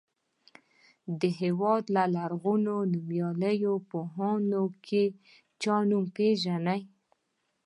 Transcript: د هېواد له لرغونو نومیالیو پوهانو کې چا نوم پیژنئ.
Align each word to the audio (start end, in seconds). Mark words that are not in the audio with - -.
د 1.19 1.21
هېواد 1.41 1.83
له 1.95 2.03
لرغونو 2.15 2.75
نومیالیو 2.91 3.73
پوهانو 3.89 4.63
کې 4.85 5.03
چا 5.61 5.75
نوم 5.89 6.05
پیژنئ. 6.15 6.81